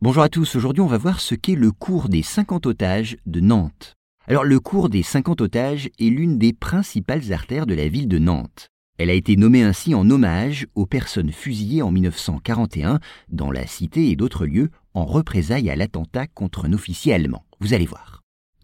[0.00, 3.40] Bonjour à tous, aujourd'hui on va voir ce qu'est le cours des 50 otages de
[3.40, 3.96] Nantes.
[4.28, 8.18] Alors le cours des 50 otages est l'une des principales artères de la ville de
[8.18, 8.68] Nantes.
[8.98, 14.08] Elle a été nommée ainsi en hommage aux personnes fusillées en 1941 dans la cité
[14.08, 17.44] et d'autres lieux en représailles à l'attentat contre un officier allemand.
[17.58, 18.17] Vous allez voir.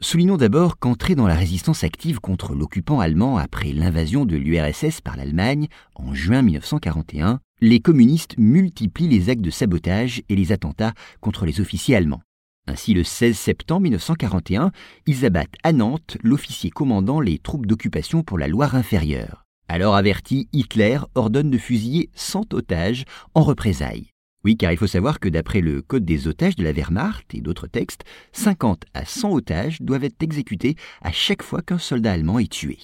[0.05, 5.17] Soulignons d'abord qu'entré dans la résistance active contre l'occupant allemand après l'invasion de l'URSS par
[5.17, 11.47] l'Allemagne en juin 1941, les communistes multiplient les actes de sabotage et les attentats contre
[11.47, 12.21] les officiers allemands.
[12.67, 14.73] Ainsi, le 16 septembre 1941,
[15.07, 19.45] ils abattent à Nantes l'officier commandant les troupes d'occupation pour la Loire inférieure.
[19.69, 24.14] Alors averti, Hitler ordonne de fusiller 100 otages en représailles.
[24.45, 27.41] Oui, car il faut savoir que d'après le Code des otages de la Wehrmacht et
[27.41, 32.39] d'autres textes, 50 à 100 otages doivent être exécutés à chaque fois qu'un soldat allemand
[32.39, 32.79] est tué.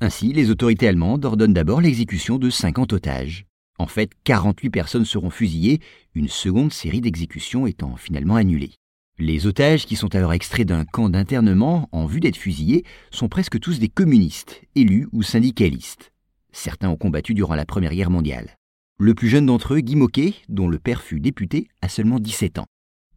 [0.00, 3.44] Ainsi, les autorités allemandes ordonnent d'abord l'exécution de 50 otages.
[3.78, 5.80] En fait, 48 personnes seront fusillées,
[6.14, 8.72] une seconde série d'exécutions étant finalement annulée.
[9.18, 13.60] Les otages, qui sont alors extraits d'un camp d'internement en vue d'être fusillés, sont presque
[13.60, 16.12] tous des communistes, élus ou syndicalistes.
[16.52, 18.56] Certains ont combattu durant la Première Guerre mondiale.
[18.98, 22.58] Le plus jeune d'entre eux, Guy Moquet, dont le père fut député, a seulement 17
[22.58, 22.66] ans.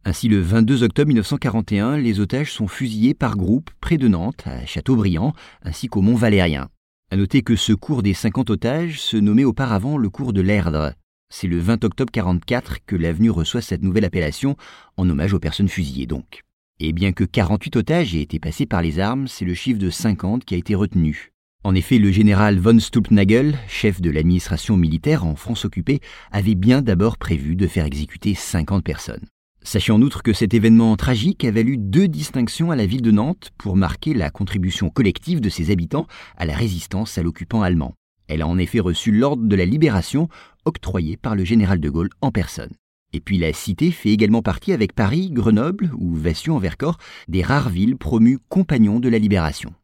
[0.04, 4.64] Ainsi, le 22 octobre 1941, les otages sont fusillés par groupe près de Nantes, à
[4.64, 5.32] Châteaubriand,
[5.62, 6.68] ainsi qu'au Mont Valérien.
[7.10, 10.92] À noter que ce cours des 50 otages se nommait auparavant le cours de l'Erdre.
[11.28, 14.56] C'est le 20 octobre 44 que l'avenue reçoit cette nouvelle appellation,
[14.96, 16.42] en hommage aux personnes fusillées donc.
[16.78, 19.90] Et bien que 48 otages aient été passés par les armes, c'est le chiffre de
[19.90, 21.32] 50 qui a été retenu.
[21.66, 25.98] En effet, le général von Stulpnagel, chef de l'administration militaire en France occupée,
[26.30, 29.26] avait bien d'abord prévu de faire exécuter 50 personnes.
[29.62, 33.10] Sachez en outre que cet événement tragique a valu deux distinctions à la ville de
[33.10, 36.06] Nantes pour marquer la contribution collective de ses habitants
[36.36, 37.94] à la résistance à l'occupant allemand.
[38.28, 40.28] Elle a en effet reçu l'ordre de la libération
[40.66, 42.74] octroyé par le général de Gaulle en personne.
[43.12, 47.42] Et puis la cité fait également partie avec Paris, Grenoble ou Vassieux en Vercors des
[47.42, 49.74] rares villes promues compagnons de la libération.